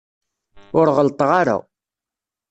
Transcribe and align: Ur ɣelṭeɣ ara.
Ur 0.77 0.87
ɣelṭeɣ 0.97 1.29
ara. 1.41 1.57